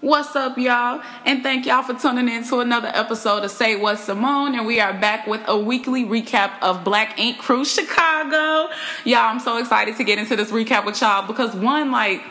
[0.00, 1.02] What's up, y'all?
[1.24, 4.54] And thank y'all for tuning in to another episode of Say What Simone.
[4.54, 8.72] And we are back with a weekly recap of Black Ink Crew Chicago.
[9.04, 12.22] Y'all, I'm so excited to get into this recap with y'all because one, like,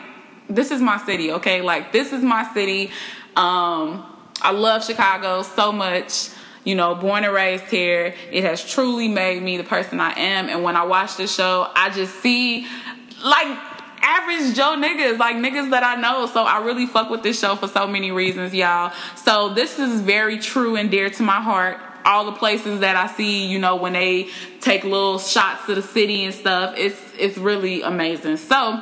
[0.48, 1.60] this is my city, okay?
[1.60, 2.86] Like, this is my city.
[3.36, 4.04] Um,
[4.40, 6.30] I love Chicago so much
[6.64, 8.12] you know, born and raised here.
[8.32, 10.48] It has truly made me the person I am.
[10.48, 12.66] And when I watch the show, I just see
[13.22, 16.26] like average Joe niggas, like niggas that I know.
[16.26, 18.92] So I really fuck with this show for so many reasons, y'all.
[19.16, 21.78] So this is very true and dear to my heart.
[22.04, 24.28] All the places that I see, you know, when they
[24.60, 28.36] take little shots to the city and stuff, it's it's really amazing.
[28.36, 28.80] So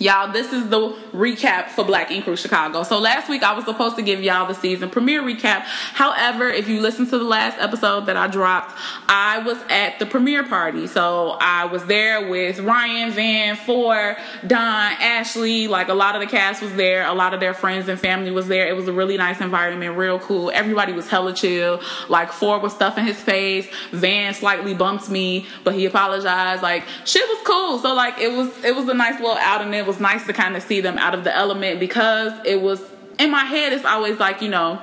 [0.00, 2.84] Y'all, this is the recap for Black Ink Crew Chicago.
[2.84, 5.62] So last week I was supposed to give y'all the season premiere recap.
[5.62, 10.06] However, if you listen to the last episode that I dropped, I was at the
[10.06, 10.86] premiere party.
[10.86, 15.66] So I was there with Ryan, Van, Phor, Don, Ashley.
[15.66, 17.04] Like a lot of the cast was there.
[17.04, 18.68] A lot of their friends and family was there.
[18.68, 20.52] It was a really nice environment, real cool.
[20.54, 21.80] Everybody was hella chill.
[22.08, 23.68] Like Phor was stuffing his face.
[23.90, 26.62] Van slightly bumped me, but he apologized.
[26.62, 27.78] Like shit was cool.
[27.80, 29.74] So like it was it was a nice little outing.
[29.74, 32.82] It was nice to kind of see them out of the element because it was
[33.18, 33.72] in my head.
[33.72, 34.80] It's always like you know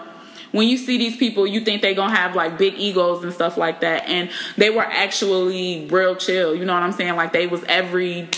[0.55, 3.57] when you see these people, you think they're gonna have like big egos and stuff
[3.57, 6.55] like that, and they were actually real chill.
[6.55, 7.17] You know what I'm saying?
[7.17, 8.29] Like they was every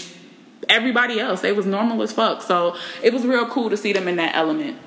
[0.67, 1.41] everybody else.
[1.41, 2.41] They was normal as fuck.
[2.41, 4.77] So it was real cool to see them in that element.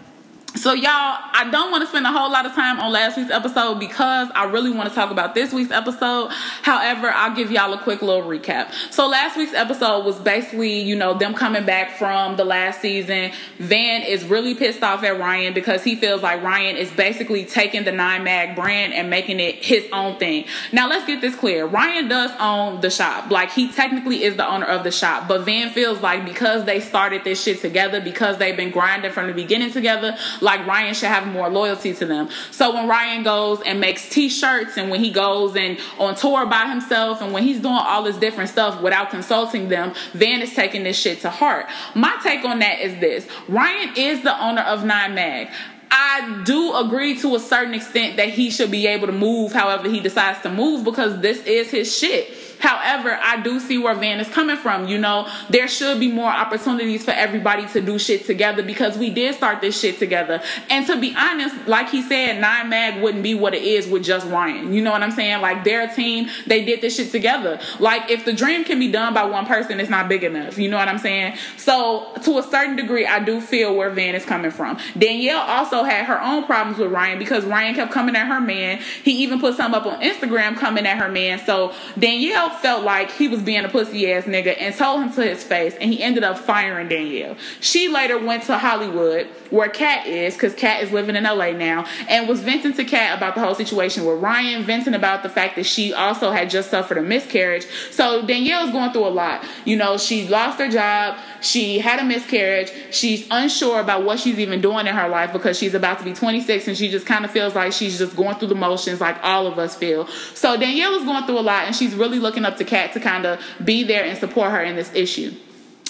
[0.56, 3.30] So y'all, I don't want to spend a whole lot of time on last week's
[3.30, 6.28] episode because I really want to talk about this week's episode.
[6.62, 8.72] However, I'll give y'all a quick little recap.
[8.90, 13.30] So last week's episode was basically, you know, them coming back from the last season.
[13.58, 17.84] Van is really pissed off at Ryan because he feels like Ryan is basically taking
[17.84, 20.46] the Nine Mag brand and making it his own thing.
[20.72, 21.64] Now let's get this clear.
[21.64, 23.30] Ryan does own the shop.
[23.30, 26.80] Like he technically is the owner of the shop, but Van feels like because they
[26.80, 31.08] started this shit together, because they've been grinding from the beginning together, like Ryan should
[31.08, 32.28] have more loyalty to them.
[32.50, 36.66] So when Ryan goes and makes t-shirts and when he goes and on tour by
[36.66, 40.82] himself and when he's doing all this different stuff without consulting them, Van is taking
[40.82, 41.66] this shit to heart.
[41.94, 43.26] My take on that is this.
[43.48, 45.48] Ryan is the owner of Nine Mag.
[45.90, 49.88] I do agree to a certain extent that he should be able to move however
[49.88, 52.32] he decides to move because this is his shit.
[52.60, 54.86] However, I do see where Van is coming from.
[54.86, 59.10] You know, there should be more opportunities for everybody to do shit together because we
[59.10, 60.42] did start this shit together.
[60.68, 64.04] And to be honest, like he said, Nine Mag wouldn't be what it is with
[64.04, 64.72] just Ryan.
[64.72, 65.40] You know what I'm saying?
[65.40, 67.58] Like their team, they did this shit together.
[67.78, 70.58] Like if the dream can be done by one person, it's not big enough.
[70.58, 71.36] You know what I'm saying?
[71.56, 74.78] So to a certain degree, I do feel where Van is coming from.
[74.98, 78.80] Danielle also had her own problems with Ryan because Ryan kept coming at her man.
[79.02, 81.38] He even put some up on Instagram coming at her man.
[81.44, 85.22] So Danielle felt like he was being a pussy ass nigga and told him to
[85.22, 87.36] his face, and he ended up firing Danielle.
[87.60, 91.86] She later went to Hollywood, where Kat is, because Kat is living in LA now,
[92.08, 95.56] and was venting to Kat about the whole situation with Ryan, venting about the fact
[95.56, 97.66] that she also had just suffered a miscarriage.
[97.90, 99.44] So Danielle's going through a lot.
[99.64, 104.38] You know, she lost her job, she had a miscarriage, she's unsure about what she's
[104.38, 107.24] even doing in her life because she's about to be 26 and she just kind
[107.24, 110.06] of feels like she's just going through the motions like all of us feel.
[110.34, 113.00] So Danielle is going through a lot and she's really looking up to Kat to
[113.00, 115.32] kind of be there and support her in this issue.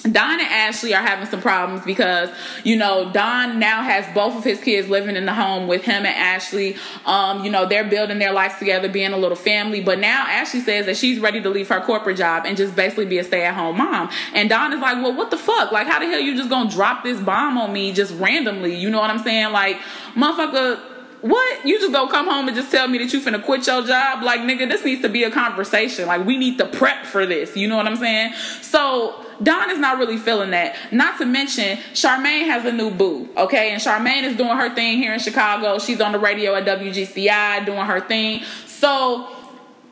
[0.03, 2.31] Don and Ashley are having some problems because,
[2.65, 6.07] you know, Don now has both of his kids living in the home with him
[6.07, 6.77] and Ashley.
[7.05, 9.83] Um, you know, they're building their lives together, being a little family.
[9.83, 13.07] But now Ashley says that she's ready to leave her corporate job and just basically
[13.07, 14.11] be a stay at home mom.
[14.33, 15.73] And Don is like, well, what the fuck?
[15.73, 18.75] Like, how the hell you just gonna drop this bomb on me just randomly?
[18.75, 19.53] You know what I'm saying?
[19.53, 19.79] Like,
[20.15, 20.81] motherfucker,
[21.23, 21.67] what?
[21.67, 24.23] You just gonna come home and just tell me that you finna quit your job?
[24.23, 26.07] Like, nigga, this needs to be a conversation.
[26.07, 27.57] Like, we need to prep for this.
[27.57, 28.33] You know what I'm saying?
[28.63, 30.77] So, Don is not really feeling that.
[30.93, 33.73] Not to mention, Charmaine has a new boo, okay?
[33.73, 35.79] And Charmaine is doing her thing here in Chicago.
[35.79, 38.43] She's on the radio at WGCI doing her thing.
[38.67, 39.29] So,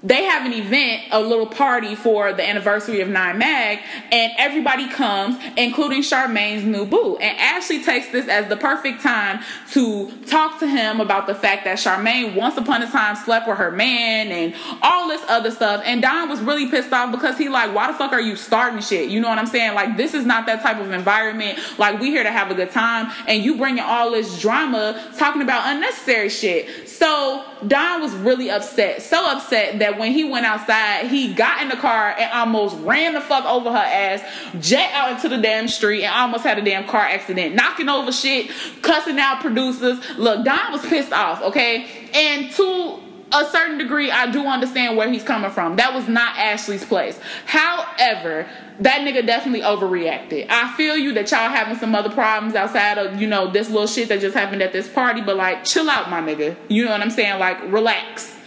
[0.03, 3.81] they have an event, a little party for the anniversary of Nine Mag,
[4.13, 7.17] and everybody comes, including Charmaine's new boo.
[7.17, 9.43] And Ashley takes this as the perfect time
[9.73, 13.59] to talk to him about the fact that Charmaine once upon a time slept with
[13.59, 15.83] her man and all this other stuff.
[15.85, 18.81] And Don was really pissed off because he like, why the fuck are you starting
[18.81, 19.09] shit?
[19.11, 19.75] You know what I'm saying?
[19.75, 21.59] Like this is not that type of environment.
[21.77, 25.43] Like we here to have a good time, and you bringing all this drama, talking
[25.43, 26.89] about unnecessary shit.
[26.89, 31.69] So Don was really upset, so upset that when he went outside, he got in
[31.69, 34.23] the car and almost ran the fuck over her ass,
[34.61, 38.11] jet out into the damn street, and almost had a damn car accident, knocking over
[38.13, 38.51] shit,
[38.83, 39.99] cussing out producers.
[40.19, 41.87] Look, Don was pissed off, okay?
[42.13, 43.01] And to
[43.33, 45.77] a certain degree, I do understand where he's coming from.
[45.77, 47.19] That was not Ashley's place.
[47.45, 48.49] However,
[48.81, 50.47] that nigga definitely overreacted.
[50.49, 53.87] I feel you that y'all having some other problems outside of, you know, this little
[53.87, 56.57] shit that just happened at this party, but like, chill out, my nigga.
[56.69, 57.39] You know what I'm saying?
[57.39, 58.38] Like, relax.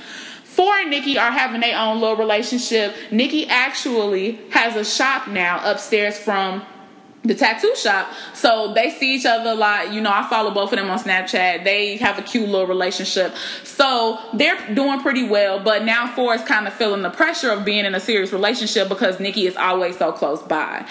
[0.56, 2.94] Phor and Nikki are having their own little relationship.
[3.09, 6.65] Nikki actually has a shop now upstairs from
[7.23, 8.12] the tattoo shop.
[8.33, 9.94] So they see each other a lot.
[9.94, 11.63] You know, I follow both of them on Snapchat.
[11.63, 13.35] They have a cute little relationship.
[13.63, 15.59] So they're doing pretty well.
[15.59, 18.89] But now Phor is kind of feeling the pressure of being in a serious relationship
[18.89, 20.85] because Nikki is always so close by.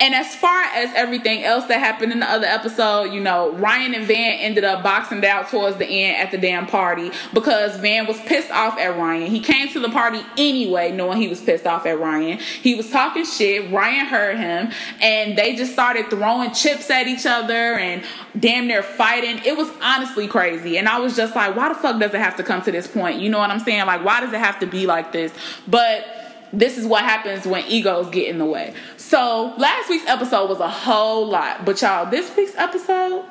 [0.00, 3.94] And as far as everything else that happened in the other episode, you know, Ryan
[3.94, 8.06] and Van ended up boxing out towards the end at the damn party because Van
[8.06, 9.30] was pissed off at Ryan.
[9.30, 12.38] He came to the party anyway, knowing he was pissed off at Ryan.
[12.38, 13.70] He was talking shit.
[13.70, 18.02] Ryan heard him, and they just started throwing chips at each other and
[18.38, 19.40] damn near fighting.
[19.44, 20.78] It was honestly crazy.
[20.78, 22.86] And I was just like, why the fuck does it have to come to this
[22.86, 23.20] point?
[23.20, 23.84] You know what I'm saying?
[23.84, 25.32] Like, why does it have to be like this?
[25.68, 26.06] But
[26.52, 28.72] this is what happens when egos get in the way.
[28.96, 31.64] So last week's episode was a whole lot.
[31.64, 33.24] But y'all, this week's episode,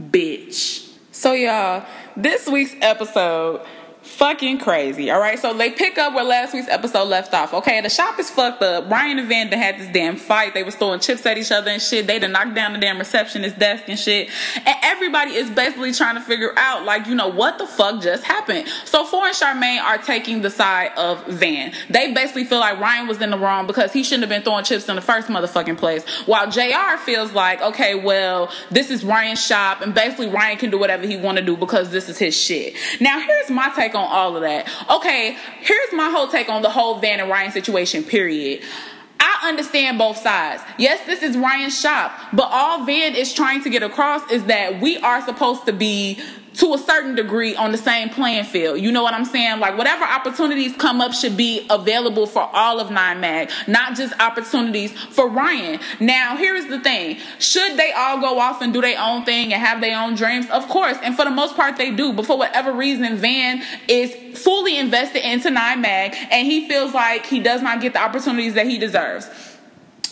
[0.00, 0.92] bitch.
[1.10, 1.84] So y'all,
[2.16, 3.66] this week's episode
[4.06, 5.10] fucking crazy.
[5.10, 7.52] All right, so they pick up where last week's episode left off.
[7.52, 8.90] Okay, the shop is fucked up.
[8.90, 10.54] Ryan and Vanda had this damn fight.
[10.54, 12.06] They was throwing chips at each other and shit.
[12.06, 14.30] They done knocked down the damn receptionist desk and shit.
[14.56, 18.24] And everybody is basically trying to figure out, like, you know, what the fuck just
[18.24, 18.68] happened.
[18.84, 21.72] So Phor and Charmaine are taking the side of Van.
[21.90, 24.64] They basically feel like Ryan was in the wrong because he shouldn't have been throwing
[24.64, 26.08] chips in the first motherfucking place.
[26.26, 30.78] While JR feels like, okay, well, this is Ryan's shop and basically Ryan can do
[30.78, 32.74] whatever he want to do because this is his shit.
[33.00, 34.68] Now, here's my take on all of that.
[34.90, 38.62] Okay, here's my whole take on the whole Van and Ryan situation, period.
[39.18, 40.62] I understand both sides.
[40.78, 44.80] Yes, this is Ryan's shop, but all Van is trying to get across is that
[44.80, 46.20] we are supposed to be
[46.56, 48.80] to a certain degree on the same playing field.
[48.80, 49.60] You know what I'm saying?
[49.60, 54.18] Like whatever opportunities come up should be available for all of Nine Mag, not just
[54.20, 55.80] opportunities for Ryan.
[56.00, 57.18] Now, here is the thing.
[57.38, 60.46] Should they all go off and do their own thing and have their own dreams?
[60.50, 60.96] Of course.
[61.02, 62.12] And for the most part they do.
[62.12, 67.26] But for whatever reason, Van is fully invested into Nine Mag and he feels like
[67.26, 69.28] he does not get the opportunities that he deserves.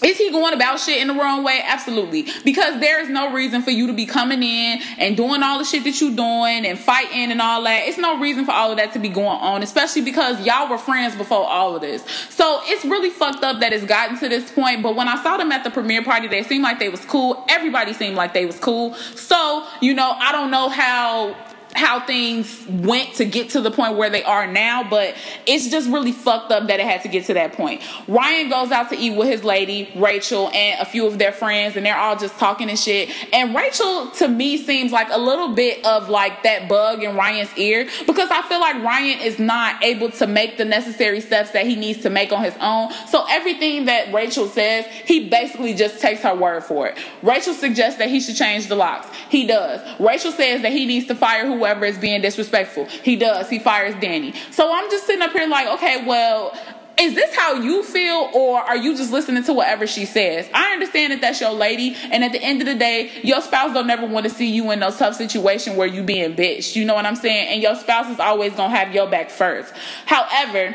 [0.03, 1.61] Is he going about shit in the wrong way?
[1.65, 2.27] Absolutely.
[2.45, 5.65] Because there is no reason for you to be coming in and doing all the
[5.65, 7.87] shit that you're doing and fighting and all that.
[7.87, 10.79] It's no reason for all of that to be going on, especially because y'all were
[10.79, 12.03] friends before all of this.
[12.31, 14.83] So it's really fucked up that it's gotten to this point.
[14.83, 17.45] But when I saw them at the premiere party, they seemed like they was cool.
[17.49, 18.95] Everybody seemed like they was cool.
[18.95, 21.37] So, you know, I don't know how
[21.75, 25.91] how things went to get to the point where they are now, but it's just
[25.91, 27.83] really fucked up that it had to get to that point.
[28.07, 31.77] Ryan goes out to eat with his lady, Rachel, and a few of their friends,
[31.77, 33.11] and they're all just talking and shit.
[33.33, 37.57] And Rachel, to me, seems like a little bit of like that bug in Ryan's
[37.59, 41.67] ear because I feel like Ryan is not able to make the necessary steps that
[41.67, 42.93] he needs to make on his own.
[43.09, 46.99] So everything that Rachel says, he basically just takes her word for it.
[47.23, 49.09] Rachel suggests that he should change the locks.
[49.29, 49.81] He does.
[49.99, 52.85] Rachel says that he needs to fire whoever whoever is being disrespectful.
[52.85, 53.49] He does.
[53.49, 54.35] He fires Danny.
[54.51, 56.53] So I'm just sitting up here like, okay, well,
[56.99, 60.71] is this how you feel or are you just listening to whatever she says i
[60.71, 63.89] understand that that's your lady and at the end of the day your spouse don't
[63.89, 66.95] never want to see you in no tough situation where you being bitched you know
[66.95, 69.75] what i'm saying and your spouse is always gonna have your back first
[70.07, 70.73] however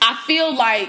[0.00, 0.88] i feel like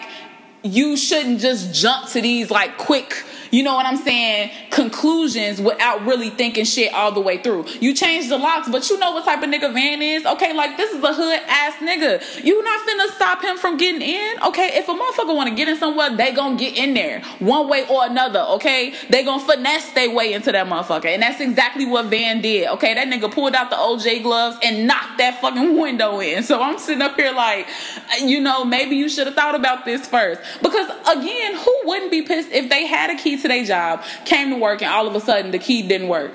[0.64, 6.06] you shouldn't just jump to these like quick you know what I'm saying, conclusions without
[6.06, 7.66] really thinking shit all the way through.
[7.80, 10.26] You change the locks, but you know what type of nigga Van is?
[10.26, 12.44] Okay, like this is a hood ass nigga.
[12.44, 14.44] You not finna stop him from getting in?
[14.44, 17.88] Okay, if a motherfucker wanna get in somewhere, they gonna get in there one way
[17.88, 18.94] or another, okay?
[19.10, 21.06] They gonna finesse their way into that motherfucker.
[21.06, 22.94] And that's exactly what Van did, okay?
[22.94, 26.44] That nigga pulled out the OJ gloves and knocked that fucking window in.
[26.44, 27.68] So I'm sitting up here like,
[28.22, 30.42] you know, maybe you should have thought about this first.
[30.62, 34.50] Because again, who wouldn't be pissed if they had a key to their job, came
[34.50, 36.32] to work, and all of a sudden the key didn't work.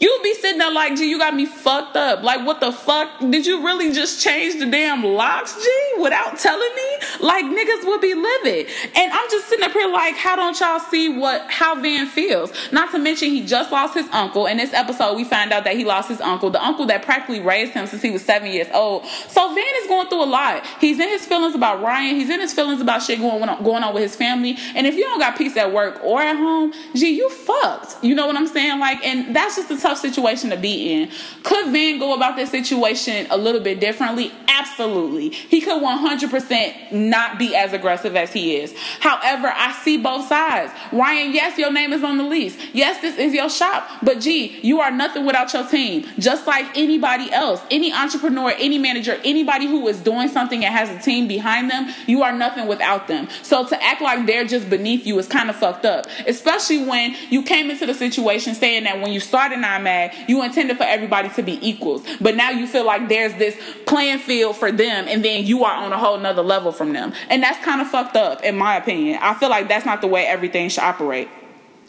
[0.00, 2.22] You'd be sitting there like, G, you got me fucked up.
[2.22, 3.18] Like, what the fuck?
[3.18, 6.98] Did you really just change the damn locks, G, without telling me?
[7.20, 8.68] Like, niggas would be livid.
[8.94, 12.52] And I'm just sitting up here like, how don't y'all see what, how Van feels?
[12.70, 14.46] Not to mention, he just lost his uncle.
[14.46, 17.40] In this episode, we find out that he lost his uncle, the uncle that practically
[17.40, 19.04] raised him since he was seven years old.
[19.28, 20.64] So Van is going through a lot.
[20.80, 22.14] He's in his feelings about Ryan.
[22.14, 24.56] He's in his feelings about shit going on, going on with his family.
[24.76, 27.96] And if you don't got peace at work or at home, G, you fucked.
[28.04, 28.78] You know what I'm saying?
[28.78, 31.10] Like, and that's just the tough situation to be in.
[31.42, 34.32] Could Van go about this situation a little bit differently?
[34.58, 35.30] Absolutely.
[35.30, 38.74] He could 100% not be as aggressive as he is.
[39.00, 40.72] However, I see both sides.
[40.92, 42.56] Ryan, yes, your name is on the lease.
[42.72, 43.88] Yes, this is your shop.
[44.02, 46.06] But gee, you are nothing without your team.
[46.18, 50.90] Just like anybody else, any entrepreneur, any manager, anybody who is doing something and has
[50.90, 53.28] a team behind them, you are nothing without them.
[53.42, 56.06] So to act like they're just beneath you is kind of fucked up.
[56.26, 60.42] Especially when you came into the situation saying that when you started Nine Mag, you
[60.42, 62.04] intended for everybody to be equals.
[62.20, 65.74] But now you feel like there's this playing field for them and then you are
[65.74, 67.12] on a whole nother level from them.
[67.28, 69.18] And that's kind of fucked up, in my opinion.
[69.20, 71.28] I feel like that's not the way everything should operate.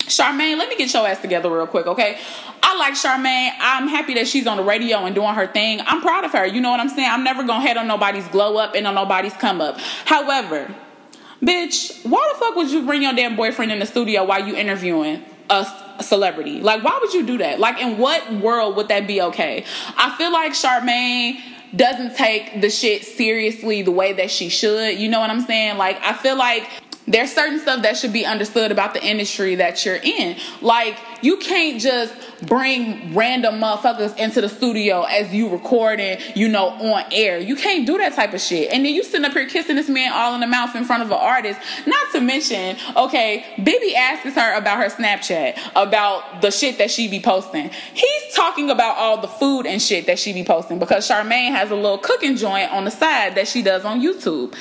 [0.10, 2.20] Charmaine, let me get your ass together real quick, okay?
[2.64, 3.52] I like Charmaine.
[3.60, 5.82] I'm happy that she's on the radio and doing her thing.
[5.86, 6.46] I'm proud of her.
[6.46, 7.10] You know what I'm saying?
[7.10, 9.80] I'm never gonna head on nobody's glow up and on nobody's come up.
[10.06, 10.74] However,
[11.42, 14.56] bitch, why the fuck would you bring your damn boyfriend in the studio while you
[14.56, 15.68] interviewing a
[16.02, 16.60] celebrity?
[16.62, 17.60] Like, why would you do that?
[17.60, 19.64] Like, in what world would that be okay?
[19.96, 21.40] I feel like Charmaine
[21.76, 25.00] doesn't take the shit seriously the way that she should.
[25.00, 25.78] You know what I'm saying?
[25.78, 26.68] Like, I feel like
[27.10, 30.38] there's certain stuff that should be understood about the industry that you're in.
[30.62, 32.14] Like, you can't just
[32.44, 37.40] bring random motherfuckers into the studio as you recording, you know, on air.
[37.40, 38.72] You can't do that type of shit.
[38.72, 41.02] And then you sitting up here kissing this man all in the mouth in front
[41.02, 41.60] of an artist.
[41.88, 47.08] Not to mention, okay, Bibby asks her about her Snapchat, about the shit that she
[47.08, 47.72] be posting.
[47.94, 51.72] He's talking about all the food and shit that she be posting because Charmaine has
[51.72, 54.56] a little cooking joint on the side that she does on YouTube.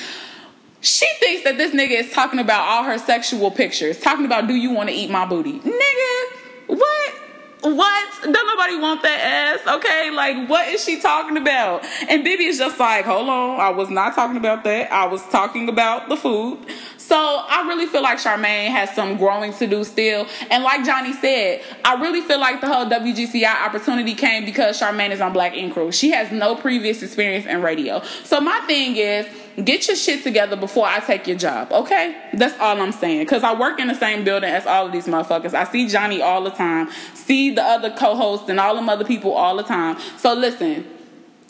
[0.81, 4.55] She thinks that this nigga is talking about all her sexual pictures, talking about do
[4.55, 5.59] you want to eat my booty?
[5.61, 7.15] Nigga, what?
[7.61, 8.23] What?
[8.23, 10.11] Don't nobody want that ass, okay?
[10.11, 11.85] Like, what is she talking about?
[12.09, 14.93] And Bibi is just like, hold on, I was not talking about that.
[14.93, 16.59] I was talking about the food.
[16.99, 20.27] So I really feel like Charmaine has some growing to do still.
[20.51, 25.11] And like Johnny said, I really feel like the whole WGCI opportunity came because Charmaine
[25.11, 25.91] is on Black Ink Crew.
[25.91, 28.03] She has no previous experience in radio.
[28.23, 29.27] So my thing is,
[29.65, 32.17] get your shit together before I take your job, okay?
[32.35, 33.21] That's all I'm saying.
[33.21, 35.55] Because I work in the same building as all of these motherfuckers.
[35.55, 39.05] I see Johnny all the time, see the other co hosts and all them other
[39.05, 39.99] people all the time.
[40.19, 40.87] So listen,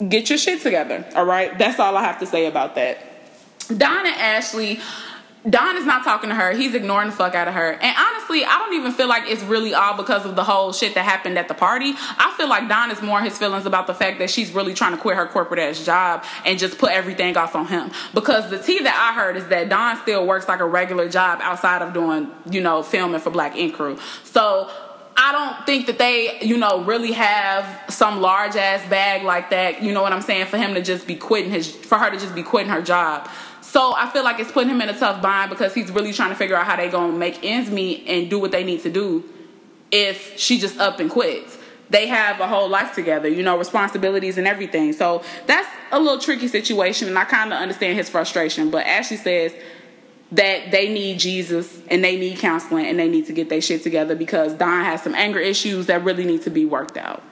[0.09, 1.57] get your shit together, all right?
[1.59, 2.99] That's all I have to say about that.
[3.69, 4.81] Don and Ashley
[5.49, 6.53] Don is not talking to her.
[6.53, 7.73] He's ignoring the fuck out of her.
[7.73, 10.95] And honestly, I don't even feel like it's really all because of the whole shit
[10.95, 11.95] that happened at the party.
[11.97, 14.93] I feel like Don is more his feelings about the fact that she's really trying
[14.93, 17.91] to quit her corporate ass job and just put everything off on him.
[18.15, 21.39] Because the tea that I heard is that Don still works like a regular job
[21.43, 23.99] outside of doing, you know, filming for Black Ink Crew.
[24.25, 24.71] So
[25.21, 29.83] I don't think that they, you know, really have some large ass bag like that,
[29.83, 32.17] you know what I'm saying, for him to just be quitting his, for her to
[32.19, 33.29] just be quitting her job.
[33.69, 36.31] So I feel like it's putting him in a tough bind because he's really trying
[36.31, 38.91] to figure out how they gonna make ends meet and do what they need to
[38.91, 39.23] do
[39.91, 41.59] if she just up and quits.
[41.91, 44.95] They have a whole life together, you know, responsibilities and everything.
[44.95, 48.71] So that's a little tricky situation, and I kind of understand his frustration.
[48.71, 49.53] But Ashley says
[50.33, 53.83] that they need Jesus and they need counseling and they need to get their shit
[53.83, 57.23] together because Don has some anger issues that really need to be worked out.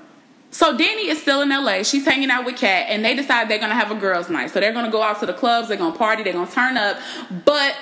[0.56, 1.82] So Danny is still in LA.
[1.82, 4.50] She's hanging out with Kat, and they decide they're gonna have a girls' night.
[4.52, 6.96] So they're gonna go out to the clubs, they're gonna party, they're gonna turn up.
[7.44, 7.76] But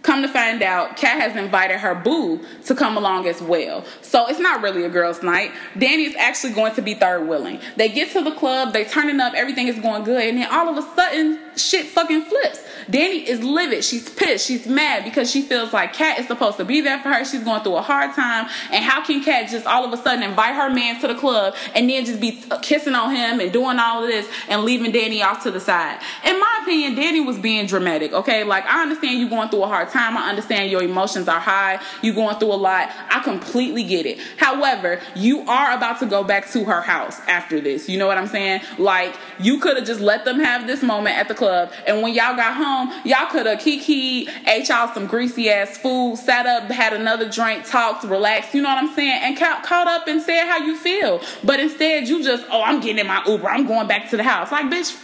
[0.00, 3.84] come to find out, Kat has invited her boo to come along as well.
[4.00, 5.52] So it's not really a girls' night.
[5.76, 7.60] Danny is actually going to be third willing.
[7.76, 10.70] They get to the club, they turning up, everything is going good, and then all
[10.70, 12.64] of a sudden, shit fucking flips.
[12.88, 13.84] Danny is livid.
[13.84, 14.46] She's pissed.
[14.46, 17.24] She's mad because she feels like Kat is supposed to be there for her.
[17.24, 18.48] She's going through a hard time.
[18.72, 21.54] And how can Kat just all of a sudden invite her man to the club
[21.74, 25.22] and then just be kissing on him and doing all of this and leaving Danny
[25.22, 26.00] off to the side?
[26.24, 28.44] In my opinion, Danny was being dramatic, okay?
[28.44, 30.16] Like, I understand you going through a hard time.
[30.16, 31.80] I understand your emotions are high.
[32.02, 32.90] You going through a lot.
[33.10, 34.18] I completely get it.
[34.36, 37.88] However, you are about to go back to her house after this.
[37.88, 38.62] You know what I'm saying?
[38.78, 41.72] Like, you could have just let them have this moment at the club.
[41.86, 46.16] And when y'all got home, y'all could have kiki, ate y'all some greasy ass food,
[46.16, 49.88] sat up, had another drink, talked, relaxed, you know what I'm saying, and ca- caught
[49.88, 51.20] up and said how you feel.
[51.42, 54.22] But instead, you just, oh, I'm getting in my Uber, I'm going back to the
[54.22, 54.52] house.
[54.52, 54.96] Like, bitch,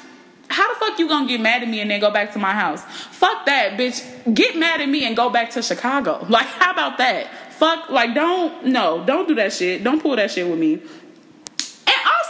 [0.48, 2.52] how the fuck you gonna get mad at me and then go back to my
[2.52, 2.82] house?
[2.84, 4.02] Fuck that, bitch.
[4.32, 6.24] Get mad at me and go back to Chicago.
[6.36, 7.30] Like, how about that?
[7.54, 9.82] Fuck, like, don't, no, don't do that shit.
[9.82, 10.82] Don't pull that shit with me.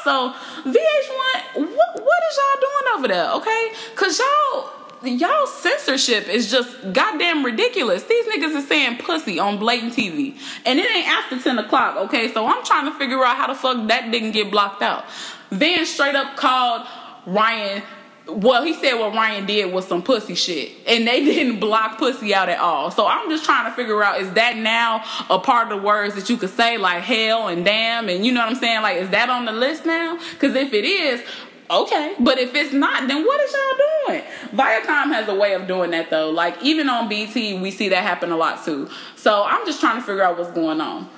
[0.06, 3.72] Also, VH1, what, what is y'all doing over there, okay?
[3.96, 4.70] Cause y'all,
[5.02, 8.04] y'all censorship is just goddamn ridiculous.
[8.04, 10.38] These niggas is saying pussy on blatant TV.
[10.64, 12.32] And it ain't after 10 o'clock, okay?
[12.32, 15.06] So I'm trying to figure out how the fuck that didn't get blocked out.
[15.50, 16.86] Van straight up called
[17.26, 17.82] Ryan.
[18.28, 20.73] Well, he said what Ryan did was some pussy shit.
[20.87, 22.90] And they didn't block pussy out at all.
[22.90, 26.14] So I'm just trying to figure out is that now a part of the words
[26.16, 28.83] that you could say, like hell and damn, and you know what I'm saying?
[28.83, 30.18] Like, is that on the list now?
[30.33, 31.23] Because if it is,
[31.68, 34.23] Okay, but if it's not, then what is y'all doing?
[34.54, 36.30] Viacom has a way of doing that though.
[36.30, 38.88] Like even on BT, we see that happen a lot too.
[39.16, 41.09] So I'm just trying to figure out what's going on,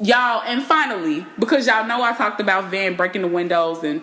[0.00, 0.42] y'all.
[0.42, 4.02] And finally, because y'all know I talked about Van breaking the windows and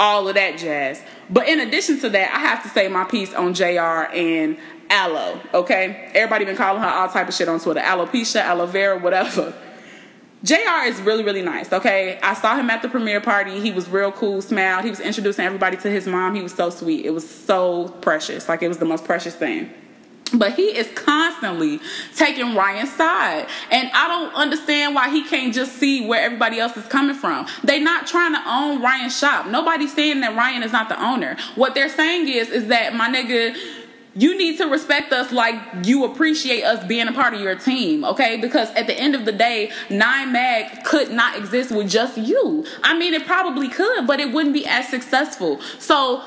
[0.00, 1.02] all of that jazz.
[1.30, 4.58] But in addition to that, I have to say my piece on JR and
[4.90, 5.40] Aloe.
[5.52, 9.54] Okay, everybody been calling her all type of shit on Twitter, alopecia, aloe vera, whatever.
[10.44, 12.18] JR is really, really nice, okay?
[12.22, 13.58] I saw him at the premiere party.
[13.58, 14.84] He was real cool, smiled.
[14.84, 16.36] He was introducing everybody to his mom.
[16.36, 17.04] He was so sweet.
[17.04, 18.48] It was so precious.
[18.48, 19.72] Like, it was the most precious thing.
[20.32, 21.80] But he is constantly
[22.16, 23.48] taking Ryan's side.
[23.70, 27.46] And I don't understand why he can't just see where everybody else is coming from.
[27.64, 29.46] They're not trying to own Ryan's shop.
[29.46, 31.36] Nobody's saying that Ryan is not the owner.
[31.54, 33.56] What they're saying is, is that my nigga
[34.18, 35.54] you need to respect us like
[35.84, 38.36] you appreciate us being a part of your team, okay?
[38.36, 42.66] Because at the end of the day, Nine Mag could not exist with just you.
[42.82, 45.60] I mean, it probably could, but it wouldn't be as successful.
[45.78, 46.24] So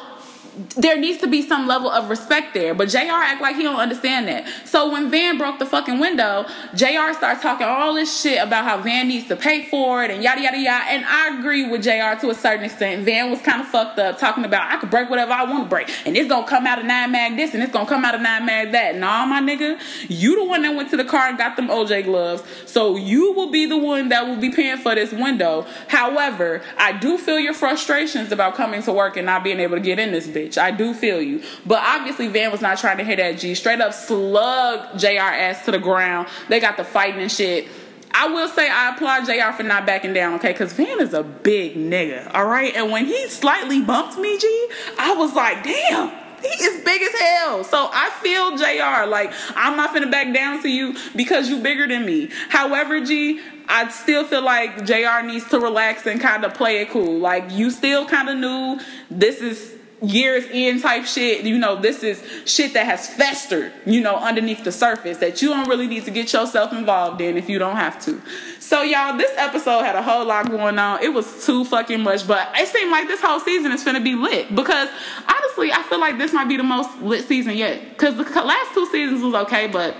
[0.75, 2.73] there needs to be some level of respect there.
[2.73, 4.47] But JR act like he don't understand that.
[4.65, 8.81] So when Van broke the fucking window, JR starts talking all this shit about how
[8.81, 10.85] Van needs to pay for it and yada yada yada.
[10.89, 13.05] And I agree with JR to a certain extent.
[13.05, 15.69] Van was kind of fucked up talking about I could break whatever I want to
[15.69, 15.89] break.
[16.05, 18.21] And it's gonna come out of nine mag this and it's gonna come out of
[18.21, 18.97] nine mag that.
[18.97, 19.79] Nah, my nigga,
[20.09, 22.43] you the one that went to the car and got them OJ gloves.
[22.65, 25.65] So you will be the one that will be paying for this window.
[25.87, 29.81] However, I do feel your frustrations about coming to work and not being able to
[29.81, 30.57] get in this bitch bitch.
[30.57, 31.43] I do feel you.
[31.65, 33.55] But obviously, Van was not trying to hit that G.
[33.55, 36.27] Straight up slug JR ass to the ground.
[36.49, 37.67] They got the fighting and shit.
[38.13, 40.51] I will say I applaud JR for not backing down, okay?
[40.51, 42.75] Because Van is a big nigga, all right?
[42.75, 44.67] And when he slightly bumped me, G,
[44.99, 46.09] I was like, damn,
[46.41, 47.63] he is big as hell.
[47.63, 49.09] So I feel JR.
[49.09, 52.29] Like, I'm not finna back down to you because you bigger than me.
[52.49, 56.89] However, G, I still feel like JR needs to relax and kind of play it
[56.89, 57.19] cool.
[57.19, 58.79] Like, you still kind of knew
[59.09, 61.45] this is years in type shit.
[61.45, 65.49] You know, this is shit that has festered, you know, underneath the surface that you
[65.49, 68.21] don't really need to get yourself involved in if you don't have to.
[68.59, 71.03] So, y'all, this episode had a whole lot going on.
[71.03, 74.15] It was too fucking much, but it seemed like this whole season is gonna be
[74.15, 74.89] lit because
[75.27, 77.89] honestly, I feel like this might be the most lit season yet.
[77.89, 79.95] Because the last two seasons was okay, but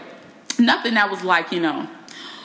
[0.58, 1.88] nothing that was like, you know,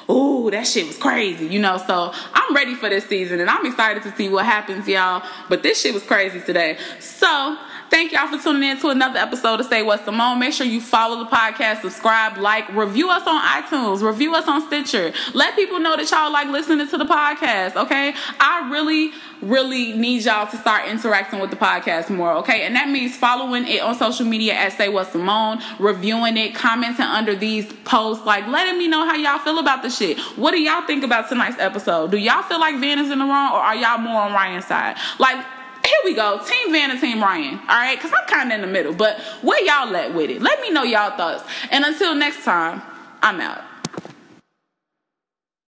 [0.08, 1.78] oh, that shit was crazy, you know.
[1.78, 5.22] So I'm ready for this season and I'm excited to see what happens, y'all.
[5.48, 6.78] But this shit was crazy today.
[7.00, 10.40] So Thank y'all for tuning in to another episode of Say What's the Simone.
[10.40, 14.66] Make sure you follow the podcast, subscribe, like, review us on iTunes, review us on
[14.66, 15.12] Stitcher.
[15.34, 18.14] Let people know that y'all like listening to the podcast, okay?
[18.40, 22.62] I really, really need y'all to start interacting with the podcast more, okay?
[22.62, 27.06] And that means following it on social media at Say What Simone, reviewing it, commenting
[27.06, 30.18] under these posts, like letting me know how y'all feel about the shit.
[30.36, 32.10] What do y'all think about tonight's episode?
[32.10, 34.66] Do y'all feel like Van is in the wrong or are y'all more on Ryan's
[34.66, 34.96] side?
[35.18, 35.44] Like,
[36.06, 36.40] we go.
[36.46, 37.58] Team Van and Team Ryan.
[37.58, 38.94] All right, because I'm kind of in the middle.
[38.94, 40.40] But where y'all at with it?
[40.40, 41.44] Let me know y'all thoughts.
[41.70, 42.80] And until next time,
[43.22, 43.65] I'm out.